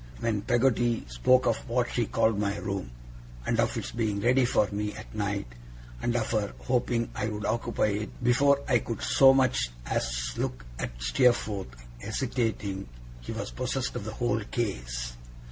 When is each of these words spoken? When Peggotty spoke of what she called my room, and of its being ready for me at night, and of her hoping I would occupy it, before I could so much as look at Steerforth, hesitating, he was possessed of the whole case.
When 0.19 0.41
Peggotty 0.41 1.05
spoke 1.07 1.45
of 1.45 1.57
what 1.69 1.91
she 1.93 2.07
called 2.07 2.39
my 2.39 2.57
room, 2.57 2.89
and 3.45 3.59
of 3.59 3.77
its 3.77 3.91
being 3.91 4.19
ready 4.19 4.45
for 4.45 4.67
me 4.71 4.95
at 4.95 5.13
night, 5.13 5.45
and 6.01 6.15
of 6.15 6.31
her 6.31 6.53
hoping 6.57 7.11
I 7.13 7.27
would 7.27 7.45
occupy 7.45 7.89
it, 7.89 8.23
before 8.23 8.63
I 8.67 8.79
could 8.79 9.03
so 9.03 9.31
much 9.31 9.69
as 9.85 10.33
look 10.39 10.65
at 10.79 10.99
Steerforth, 10.99 11.75
hesitating, 12.01 12.89
he 13.19 13.31
was 13.31 13.51
possessed 13.51 13.95
of 13.95 14.05
the 14.05 14.13
whole 14.13 14.41
case. 14.45 15.13